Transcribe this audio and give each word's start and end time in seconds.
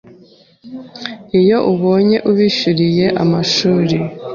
iyo 1.39 1.57
ubonye 1.71 2.17
ubishyuriye 2.29 3.05
amashuri, 3.23 3.95